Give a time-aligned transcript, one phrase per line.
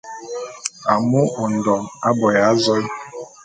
[0.93, 1.75] Amu Ondo
[2.07, 2.83] aboya azoé.